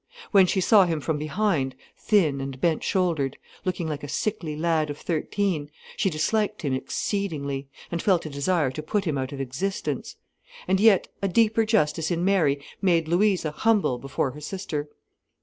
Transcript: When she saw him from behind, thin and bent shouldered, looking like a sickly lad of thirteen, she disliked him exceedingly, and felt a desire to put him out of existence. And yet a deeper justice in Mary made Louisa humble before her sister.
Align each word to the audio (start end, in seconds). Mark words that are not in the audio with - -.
When 0.31 0.47
she 0.47 0.61
saw 0.61 0.87
him 0.87 0.99
from 0.99 1.19
behind, 1.19 1.75
thin 1.95 2.41
and 2.41 2.59
bent 2.59 2.83
shouldered, 2.83 3.37
looking 3.65 3.87
like 3.87 4.03
a 4.03 4.07
sickly 4.07 4.55
lad 4.55 4.89
of 4.89 4.97
thirteen, 4.97 5.69
she 5.95 6.09
disliked 6.09 6.63
him 6.63 6.73
exceedingly, 6.73 7.67
and 7.91 8.01
felt 8.01 8.25
a 8.25 8.29
desire 8.31 8.71
to 8.71 8.81
put 8.81 9.05
him 9.05 9.15
out 9.19 9.31
of 9.31 9.39
existence. 9.39 10.15
And 10.67 10.79
yet 10.79 11.07
a 11.21 11.27
deeper 11.27 11.65
justice 11.65 12.09
in 12.09 12.25
Mary 12.25 12.59
made 12.81 13.07
Louisa 13.07 13.51
humble 13.51 13.99
before 13.99 14.31
her 14.31 14.41
sister. 14.41 14.89